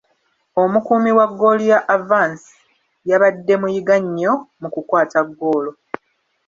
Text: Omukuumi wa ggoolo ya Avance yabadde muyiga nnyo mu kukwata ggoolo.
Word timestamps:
Omukuumi 0.63 1.11
wa 1.17 1.25
ggoolo 1.31 1.63
ya 1.71 1.79
Avance 1.95 2.47
yabadde 3.09 3.53
muyiga 3.61 3.95
nnyo 4.03 4.33
mu 4.61 4.67
kukwata 4.73 5.19
ggoolo. 5.29 5.71